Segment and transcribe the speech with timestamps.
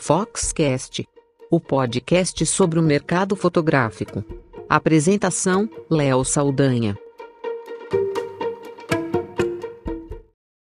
[0.00, 1.04] Foxcast,
[1.50, 4.24] o podcast sobre o mercado fotográfico.
[4.68, 6.96] Apresentação: Léo Saldanha.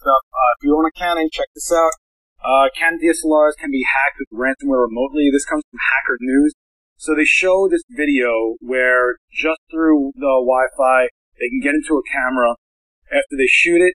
[0.00, 0.22] Uh,
[0.62, 1.92] you a Canon, check this out.
[2.40, 5.28] Uh, Canon DSLRs can be hacked with ransomware remotely.
[5.32, 6.54] This comes from Hacker News.
[6.96, 11.08] So they show this video where just through the Wi-Fi,
[11.38, 12.54] they can get into a camera.
[13.10, 13.94] After they shoot it,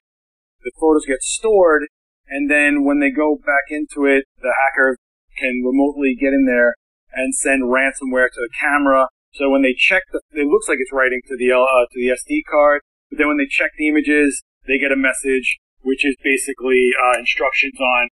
[0.62, 1.88] the photos get stored,
[2.28, 4.98] and then when they go back into it, the hacker
[5.42, 6.78] can remotely get in there
[7.10, 9.10] and send ransomware to the camera.
[9.34, 12.14] So when they check the, it looks like it's writing to the uh, to the
[12.14, 16.14] SD card, but then when they check the images, they get a message which is
[16.22, 18.06] basically uh, instructions on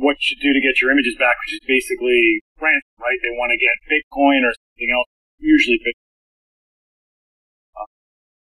[0.00, 3.20] what you do to get your images back, which is basically ransom, right?
[3.20, 6.00] They want to get Bitcoin or something else, usually Bitcoin.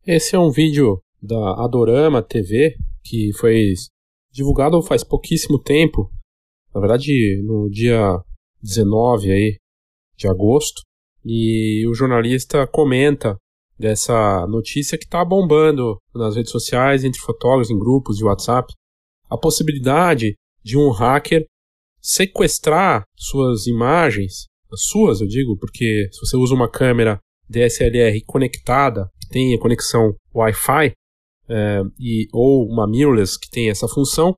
[0.06, 3.74] Esse é um vídeo da Adorama TV que foi
[4.32, 6.10] divulgado faz pouquíssimo tempo,
[6.74, 8.20] na verdade no dia
[8.62, 9.58] 19 aí
[10.18, 10.82] de agosto,
[11.26, 13.38] e o jornalista comenta
[13.78, 18.74] dessa notícia que está bombando nas redes sociais, entre fotógrafos, em grupos de WhatsApp,
[19.30, 21.46] a possibilidade de um hacker
[22.02, 29.10] sequestrar suas imagens, as suas eu digo, porque se você usa uma câmera DSLR conectada,
[29.22, 30.92] que tem a conexão Wi-Fi,
[31.48, 34.36] é, e, ou uma mirrorless que tem essa função,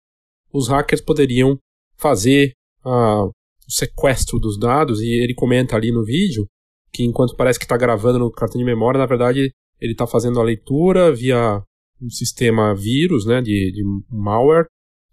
[0.54, 1.58] os hackers poderiam
[2.02, 2.54] fazer
[2.86, 3.32] uh, o
[3.70, 6.46] sequestro dos dados, e ele comenta ali no vídeo
[6.92, 10.40] que enquanto parece que está gravando no cartão de memória, na verdade ele está fazendo
[10.40, 11.64] a leitura via
[12.02, 14.66] um sistema vírus, né, de, de malware,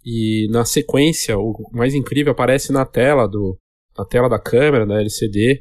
[0.05, 3.56] e na sequência, o mais incrível, aparece na tela do
[3.97, 5.58] na tela da câmera, da LCD,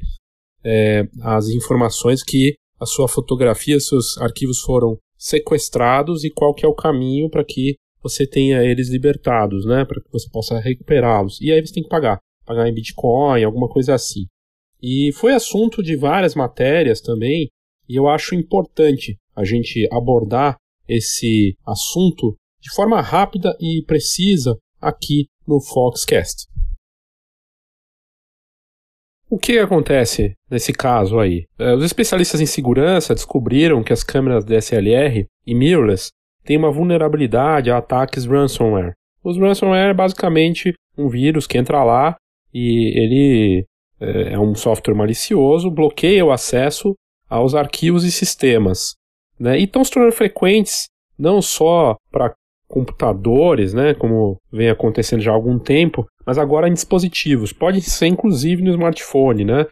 [0.64, 6.68] é, as informações que a sua fotografia, seus arquivos foram sequestrados e qual que é
[6.68, 7.74] o caminho para que
[8.08, 11.40] você tenha eles libertados, né, para que você possa recuperá-los.
[11.40, 14.26] E aí você tem que pagar, pagar em Bitcoin, alguma coisa assim.
[14.82, 17.48] E foi assunto de várias matérias também,
[17.88, 25.26] e eu acho importante a gente abordar esse assunto de forma rápida e precisa aqui
[25.46, 26.46] no Foxcast.
[29.30, 31.44] O que acontece nesse caso aí?
[31.58, 36.10] É, os especialistas em segurança descobriram que as câmeras DSLR e mirrorless
[36.48, 38.94] têm uma vulnerabilidade a ataques ransomware.
[39.22, 42.16] Os ransomware é basicamente um vírus que entra lá
[42.54, 43.66] e ele
[44.00, 46.94] é, é um software malicioso, bloqueia o acesso
[47.28, 48.94] aos arquivos e sistemas.
[49.38, 49.58] Né?
[49.58, 50.86] E estão se tornando frequentes
[51.18, 52.34] não só para
[52.66, 58.06] computadores, né, como vem acontecendo já há algum tempo, mas agora em dispositivos, pode ser
[58.06, 59.66] inclusive no smartphone, né?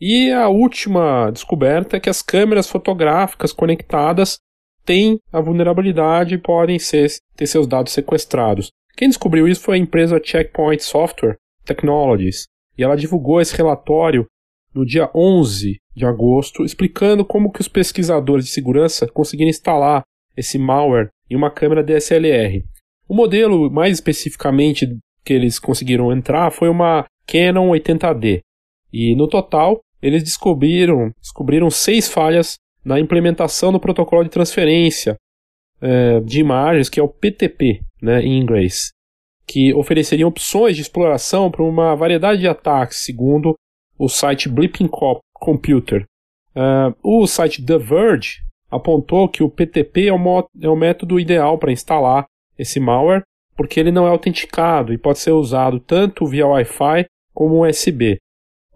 [0.00, 4.38] E a última descoberta é que as câmeras fotográficas conectadas
[4.86, 8.70] têm a vulnerabilidade e podem ser, ter seus dados sequestrados.
[8.96, 12.46] Quem descobriu isso foi a empresa Checkpoint Software Technologies,
[12.78, 14.26] e ela divulgou esse relatório
[14.72, 20.02] no dia 11 de agosto, explicando como que os pesquisadores de segurança conseguiram instalar
[20.36, 22.62] esse malware em uma câmera DSLR.
[23.08, 24.86] O modelo mais especificamente
[25.24, 28.40] que eles conseguiram entrar foi uma Canon 80D.
[28.92, 35.16] E no total, eles descobriram, descobriram seis falhas na implementação do protocolo de transferência
[35.80, 38.92] é, de imagens, que é o PTP, né, em inglês,
[39.44, 43.56] que ofereceriam opções de exploração para uma variedade de ataques, segundo
[43.98, 44.88] o site Blipping
[45.34, 46.04] Computer.
[46.54, 48.36] Uh, o site The Verge
[48.70, 52.24] apontou que o PTP é o, é o método ideal para instalar
[52.56, 53.22] esse malware,
[53.56, 58.18] porque ele não é autenticado e pode ser usado tanto via Wi-Fi como USB.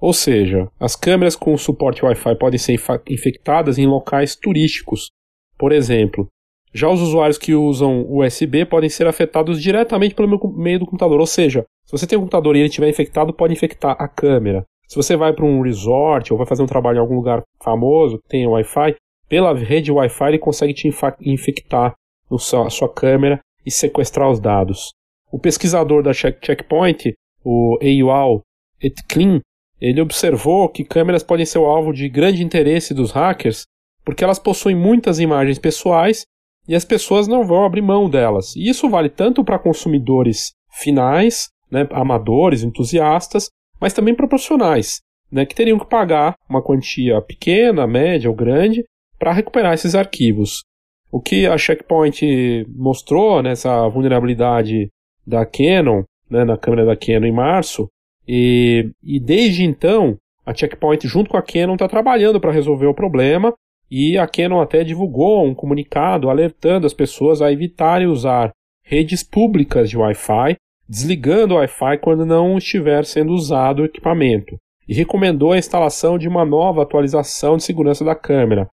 [0.00, 5.10] Ou seja, as câmeras com suporte Wi-Fi podem ser infectadas em locais turísticos.
[5.58, 6.26] Por exemplo,
[6.72, 11.20] já os usuários que usam USB podem ser afetados diretamente pelo meio do computador.
[11.20, 14.64] Ou seja, se você tem um computador e ele estiver infectado, pode infectar a câmera.
[14.88, 18.18] Se você vai para um resort ou vai fazer um trabalho em algum lugar famoso,
[18.28, 18.96] tem Wi-Fi,
[19.28, 20.88] pela rede Wi-Fi ele consegue te
[21.20, 21.94] infectar
[22.30, 24.92] a sua câmera e sequestrar os dados.
[25.30, 27.12] O pesquisador da Checkpoint,
[27.44, 28.40] o Eyal
[28.82, 29.40] Etklin,
[29.80, 33.64] ele observou que câmeras podem ser o alvo de grande interesse dos hackers
[34.04, 36.24] porque elas possuem muitas imagens pessoais
[36.68, 38.54] e as pessoas não vão abrir mão delas.
[38.56, 43.48] E isso vale tanto para consumidores finais, né, amadores, entusiastas,
[43.80, 45.00] mas também para profissionais,
[45.30, 48.84] né, que teriam que pagar uma quantia pequena, média ou grande
[49.18, 50.64] para recuperar esses arquivos.
[51.12, 54.88] O que a Checkpoint mostrou nessa vulnerabilidade
[55.26, 57.88] da Canon, né, na câmera da Canon em março,
[58.32, 60.16] e, e desde então
[60.46, 63.52] a Checkpoint junto com a Canon está trabalhando para resolver o problema.
[63.90, 68.52] E a Canon até divulgou um comunicado alertando as pessoas a evitarem usar
[68.84, 70.56] redes públicas de Wi-Fi
[70.90, 76.26] desligando o Wi-Fi quando não estiver sendo usado o equipamento, e recomendou a instalação de
[76.26, 78.68] uma nova atualização de segurança da câmera,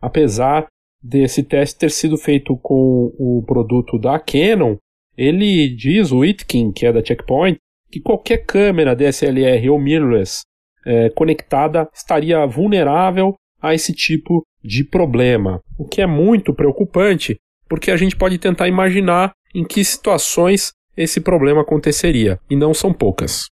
[0.00, 0.66] apesar
[1.02, 4.76] desse teste ter sido feito com o produto da Canon,
[5.14, 7.58] ele diz, o Itkin, que é da Checkpoint,
[7.90, 10.42] que qualquer câmera DSLR ou mirrorless
[10.86, 17.38] é, conectada estaria vulnerável a esse tipo de problema, o que é muito preocupante,
[17.68, 22.92] porque a gente pode tentar imaginar em que situações esse problema aconteceria, e não são
[22.92, 23.46] poucas.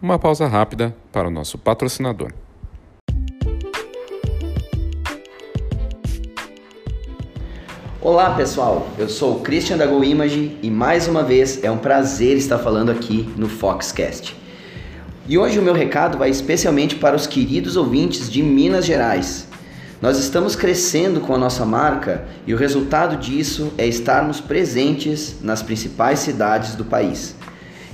[0.00, 2.32] Uma pausa rápida para o nosso patrocinador.
[8.10, 11.76] Olá pessoal, eu sou o Christian da Go Image e mais uma vez é um
[11.76, 14.34] prazer estar falando aqui no Foxcast.
[15.28, 19.46] E hoje o meu recado vai especialmente para os queridos ouvintes de Minas Gerais.
[20.00, 25.62] Nós estamos crescendo com a nossa marca e o resultado disso é estarmos presentes nas
[25.62, 27.36] principais cidades do país.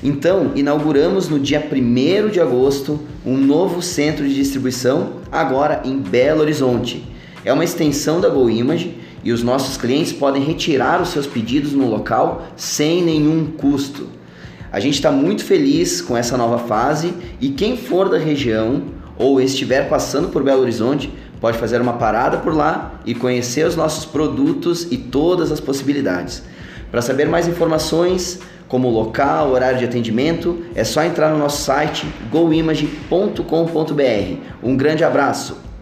[0.01, 6.43] Então, inauguramos no dia 1 de agosto um novo centro de distribuição, agora em Belo
[6.43, 7.05] Horizonte.
[7.45, 11.73] É uma extensão da Go Image e os nossos clientes podem retirar os seus pedidos
[11.73, 14.07] no local sem nenhum custo.
[14.71, 18.83] A gente está muito feliz com essa nova fase e quem for da região
[19.17, 21.11] ou estiver passando por Belo Horizonte
[21.41, 26.43] pode fazer uma parada por lá e conhecer os nossos produtos e todas as possibilidades.
[26.91, 32.07] Para saber mais informações, como local, horário de atendimento, é só entrar no nosso site
[32.31, 33.43] goimage.com.br.
[34.63, 35.74] Um grande abraço!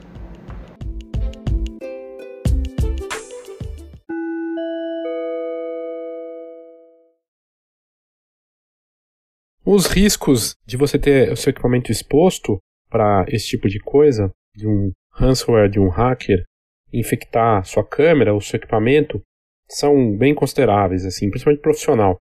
[9.75, 12.59] Os riscos de você ter o seu equipamento exposto
[12.91, 16.45] para esse tipo de coisa, de um ransomware, de um hacker,
[16.93, 19.23] infectar sua câmera ou seu equipamento,
[19.67, 22.19] são bem consideráveis, assim, principalmente profissional.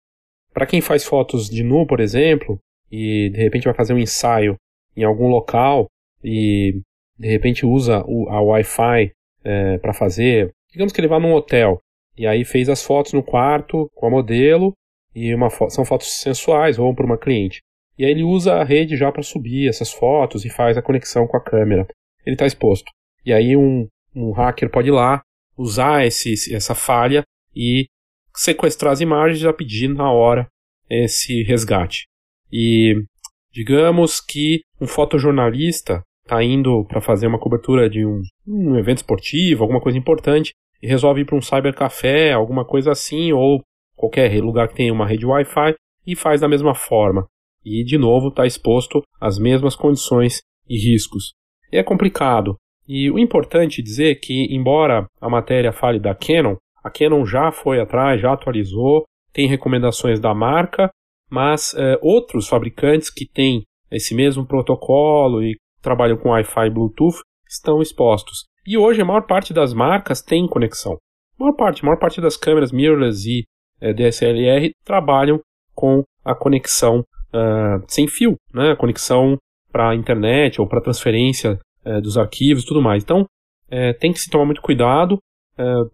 [0.53, 2.59] Para quem faz fotos de nu, por exemplo,
[2.91, 4.57] e de repente vai fazer um ensaio
[4.93, 5.87] em algum local
[6.21, 6.81] e
[7.17, 9.13] de repente usa a Wi-Fi
[9.45, 11.79] é, para fazer, digamos que ele vá num hotel
[12.17, 14.73] e aí fez as fotos no quarto com a modelo
[15.17, 17.61] e fo são fotos sensuais ou para uma cliente.
[17.97, 21.25] E aí ele usa a rede já para subir essas fotos e faz a conexão
[21.25, 21.87] com a câmera.
[22.23, 22.91] Ele está exposto.
[23.25, 25.23] E aí um, um hacker pode ir lá,
[25.57, 27.23] usar esse, essa falha
[27.55, 27.87] e
[28.35, 30.47] sequestrar as imagens e já pedir na hora
[30.87, 32.05] esse resgate.
[32.51, 32.93] E
[33.51, 39.63] digamos que um fotojornalista está indo para fazer uma cobertura de um, um evento esportivo,
[39.63, 43.63] alguma coisa importante, e resolve ir para um cybercafé, alguma coisa assim, ou
[43.97, 47.27] qualquer lugar que tenha uma rede Wi-Fi e faz da mesma forma.
[47.65, 50.39] E, de novo, está exposto às mesmas condições
[50.69, 51.33] e riscos.
[51.71, 52.55] E é complicado.
[52.87, 57.81] E o importante dizer que, embora a matéria fale da Canon, a Canon já foi
[57.81, 59.03] atrás, já atualizou,
[59.33, 60.89] tem recomendações da marca,
[61.29, 67.19] mas é, outros fabricantes que têm esse mesmo protocolo e trabalham com Wi-Fi e Bluetooth
[67.47, 68.45] estão expostos.
[68.65, 70.97] E hoje a maior parte das marcas tem conexão.
[71.37, 73.43] A maior parte, a maior parte das câmeras mirrorless e
[73.81, 75.39] é, DSLR trabalham
[75.73, 76.99] com a conexão
[77.33, 78.75] uh, sem fio, né?
[78.75, 79.37] conexão
[79.71, 83.03] para a internet ou para transferência uh, dos arquivos tudo mais.
[83.03, 85.19] Então, uh, tem que se tomar muito cuidado,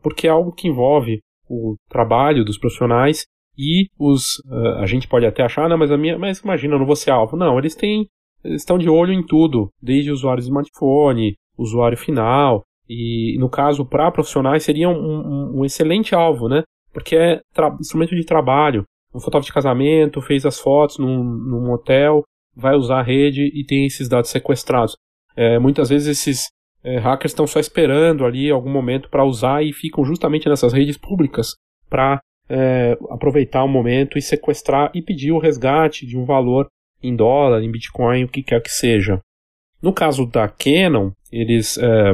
[0.02, 3.24] porque é algo que envolve o trabalho dos profissionais
[3.58, 4.42] e os.
[4.78, 7.12] a gente pode até achar, não, mas, a minha, mas imagina, eu não vou ser
[7.12, 7.38] alvo.
[7.38, 8.06] Não, eles têm.
[8.44, 13.86] Eles estão de olho em tudo, desde usuário de smartphone, usuário final, e no caso,
[13.86, 16.64] para profissionais, seria um, um, um excelente alvo, né?
[16.94, 17.42] Porque é
[17.80, 18.86] instrumento de trabalho.
[19.14, 22.24] Um fotógrafo de casamento fez as fotos num, num hotel,
[22.56, 24.96] vai usar a rede e tem esses dados sequestrados.
[25.36, 26.48] É, muitas vezes esses
[26.84, 30.98] é, hackers estão só esperando ali algum momento para usar e ficam justamente nessas redes
[30.98, 31.56] públicas
[31.90, 32.20] para
[32.50, 36.68] é, aproveitar o momento e sequestrar e pedir o resgate de um valor
[37.02, 39.20] em dólar, em Bitcoin, o que quer que seja.
[39.82, 42.14] No caso da Canon, eles, é,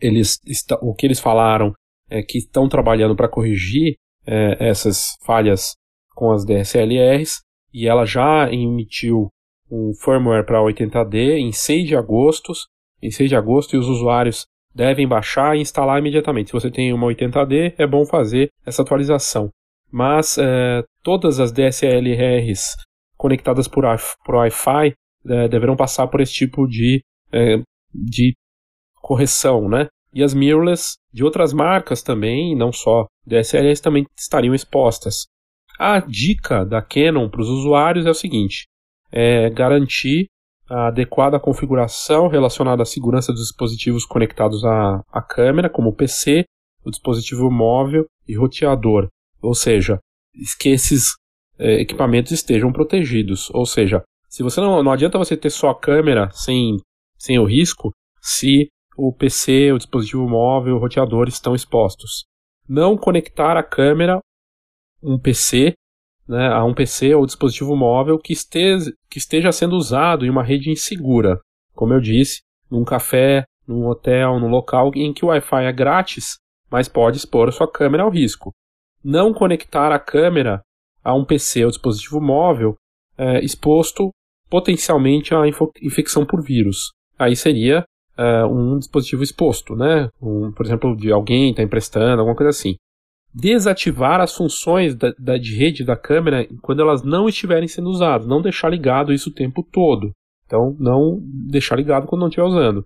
[0.00, 0.38] eles
[0.80, 1.72] o que eles falaram
[2.10, 3.96] é, que estão trabalhando para corrigir
[4.26, 5.74] é, essas falhas
[6.14, 7.40] com as DSLRs
[7.72, 9.28] e ela já emitiu
[9.70, 12.52] um firmware para 80D em 6 de agosto,
[13.02, 16.48] em 6 de agosto e os usuários devem baixar e instalar imediatamente.
[16.48, 19.50] Se você tem uma 80D, é bom fazer essa atualização.
[19.90, 22.76] Mas é, todas as DSLRs
[23.16, 23.84] conectadas por,
[24.24, 24.94] por Wi-Fi
[25.28, 27.56] é, deverão passar por esse tipo de, é,
[27.94, 28.34] de
[29.00, 29.86] correção, né?
[30.16, 35.26] E as mirrorless de outras marcas também, não só DSLRs, também estariam expostas.
[35.78, 38.64] A dica da Canon para os usuários é o seguinte:
[39.12, 40.28] é garantir
[40.70, 46.46] a adequada configuração relacionada à segurança dos dispositivos conectados à, à câmera, como o PC,
[46.82, 49.08] o dispositivo móvel e roteador.
[49.42, 49.98] Ou seja,
[50.58, 51.08] que esses
[51.58, 53.50] é, equipamentos estejam protegidos.
[53.50, 56.78] Ou seja, se você não, não adianta você ter só a câmera sem,
[57.18, 57.92] sem o risco,
[58.22, 62.24] se o PC, o dispositivo móvel, o roteador estão expostos.
[62.68, 64.20] Não conectar a câmera,
[65.02, 65.74] um PC,
[66.26, 70.42] né, a um PC ou dispositivo móvel que esteja, que esteja sendo usado em uma
[70.42, 71.38] rede insegura.
[71.74, 76.38] Como eu disse, num café, num hotel, num local em que o Wi-Fi é grátis,
[76.70, 78.52] mas pode expor a sua câmera ao risco.
[79.04, 80.62] Não conectar a câmera
[81.04, 82.74] a um PC ou dispositivo móvel
[83.16, 84.10] é, exposto
[84.48, 85.42] potencialmente à
[85.82, 86.92] infecção por vírus.
[87.18, 87.84] Aí seria
[88.16, 90.08] é, um dispositivo exposto, né?
[90.20, 92.76] Um, por exemplo, de alguém está emprestando, alguma coisa assim.
[93.34, 98.26] Desativar as funções da, da, de rede da câmera quando elas não estiverem sendo usadas,
[98.26, 100.12] não deixar ligado isso o tempo todo.
[100.46, 102.84] Então, não deixar ligado quando não estiver usando.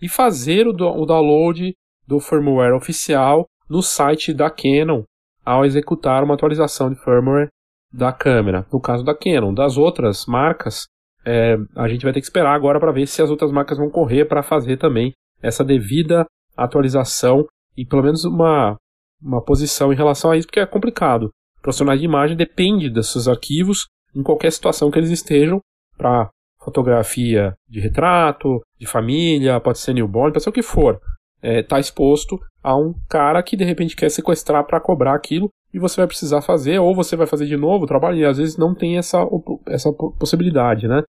[0.00, 1.74] E fazer o, o download
[2.06, 5.04] do firmware oficial no site da Canon
[5.44, 7.48] ao executar uma atualização de firmware
[7.92, 8.66] da câmera.
[8.72, 10.86] No caso da Canon, das outras marcas,
[11.24, 13.90] é, a gente vai ter que esperar agora para ver se as outras marcas vão
[13.90, 15.12] correr para fazer também
[15.42, 16.26] essa devida
[16.56, 18.76] atualização e pelo menos uma,
[19.20, 21.30] uma posição em relação a isso, porque é complicado.
[21.60, 25.60] Profissionais de imagem depende desses arquivos em qualquer situação que eles estejam
[25.96, 26.28] para
[26.62, 31.00] fotografia de retrato, de família, pode ser newborn, pode ser o que for.
[31.42, 35.48] Está é, tá exposto a um cara que de repente quer sequestrar para cobrar aquilo
[35.74, 38.36] e você vai precisar fazer, ou você vai fazer de novo o trabalho, e às
[38.36, 39.26] vezes não tem essa,
[39.66, 41.02] essa possibilidade, né?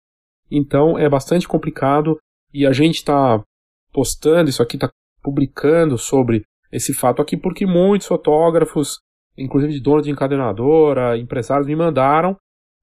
[0.56, 2.18] Então é bastante complicado
[2.54, 3.44] e a gente está
[3.92, 4.90] postando isso aqui, está
[5.24, 9.00] publicando sobre esse fato aqui, porque muitos fotógrafos,
[9.38, 12.38] inclusive de donos de encadernadora, empresários, me mandaram,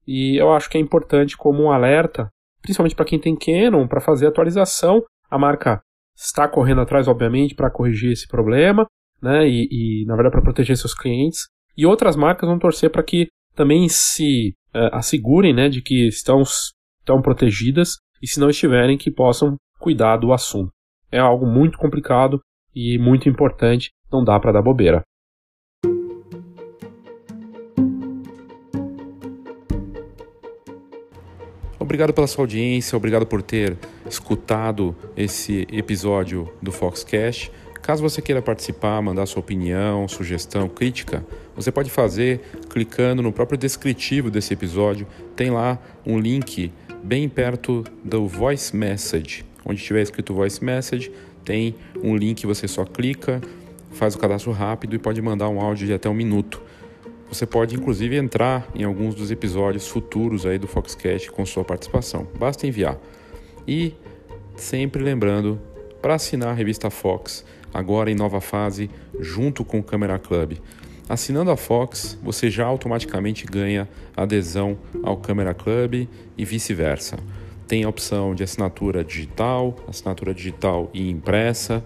[0.05, 2.29] e eu acho que é importante como um alerta,
[2.61, 5.03] principalmente para quem tem Canon, para fazer atualização.
[5.29, 5.81] A marca
[6.15, 8.85] está correndo atrás, obviamente, para corrigir esse problema,
[9.21, 9.47] né?
[9.47, 11.47] E, e na verdade, para proteger seus clientes.
[11.77, 16.43] E outras marcas vão torcer para que também se uh, assegurem né, de que estão,
[17.01, 20.71] estão protegidas e, se não estiverem, que possam cuidar do assunto.
[21.11, 22.39] É algo muito complicado
[22.73, 25.01] e muito importante, não dá para dar bobeira.
[31.77, 33.77] Obrigado pela sua audiência, obrigado por ter
[34.07, 37.51] escutado esse episódio do Foxcast.
[37.81, 42.39] Caso você queira participar, mandar sua opinião, sugestão, crítica, você pode fazer
[42.69, 45.05] clicando no próprio descritivo desse episódio.
[45.35, 46.71] Tem lá um link
[47.03, 49.45] bem perto do Voice Message.
[49.65, 51.11] Onde tiver escrito Voice Message,
[51.43, 53.41] tem um link, você só clica,
[53.91, 56.61] faz o cadastro rápido e pode mandar um áudio de até um minuto.
[57.29, 62.27] Você pode inclusive entrar em alguns dos episódios futuros aí do Foxcast com sua participação.
[62.37, 62.97] Basta enviar.
[63.67, 63.93] E
[64.55, 65.59] sempre lembrando,
[66.01, 68.89] para assinar a revista Fox, agora em nova fase,
[69.19, 70.57] junto com o Camera Club.
[71.09, 77.17] Assinando a Fox, você já automaticamente ganha adesão ao Camera Club e vice-versa.
[77.67, 81.83] Tem a opção de assinatura digital, assinatura digital e impressa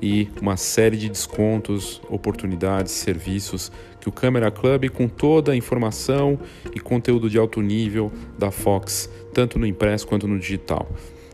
[0.00, 6.38] e uma série de descontos, oportunidades, serviços que o Camera Club, com toda a informação
[6.74, 10.88] e conteúdo de alto nível da Fox, tanto no impresso quanto no digital.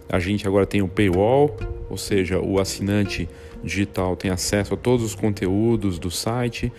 [0.09, 1.57] A gente agora tem o paywall,
[1.91, 3.29] ou seja, o assinante
[3.62, 6.73] digital tem acesso a todos os conteúdos do site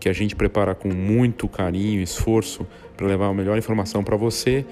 [0.00, 2.66] que a gente prepara com muito carinho e esforço
[2.96, 4.64] para levar a melhor informação para você.